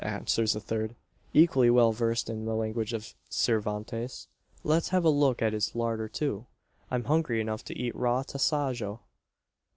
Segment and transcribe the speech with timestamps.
[0.03, 0.95] answers a third,
[1.31, 4.27] equally well versed in the language of Cervantes.
[4.63, 6.47] "Let's have a look at his larder too.
[6.89, 9.01] I'm hungry enough to eat raw tasajo."